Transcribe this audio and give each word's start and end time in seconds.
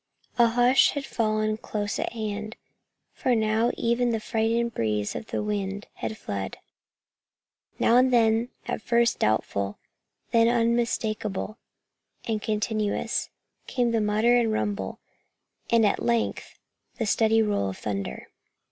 A 0.39 0.47
hush 0.47 0.93
had 0.93 1.05
fallen 1.05 1.57
close 1.57 1.99
at 1.99 2.13
hand, 2.13 2.55
for 3.13 3.35
now 3.35 3.69
even 3.77 4.09
the 4.09 4.19
frightened 4.19 4.73
breeze 4.73 5.13
of 5.15 5.31
evening 5.31 5.83
had 5.93 6.17
fled. 6.17 6.57
Now 7.77 7.97
and 7.97 8.11
then, 8.11 8.49
at 8.65 8.81
first 8.81 9.19
doubtful, 9.19 9.77
then 10.31 10.47
unmistakable 10.47 11.59
and 12.27 12.41
continuous, 12.41 13.29
came 13.67 13.91
the 13.91 14.01
mutter 14.01 14.35
and 14.35 14.51
rumble 14.51 14.97
and 15.69 15.85
at 15.85 16.01
length 16.01 16.57
the 16.97 17.05
steady 17.05 17.43
roll 17.43 17.69
of 17.69 17.77
thunder. 17.77 18.27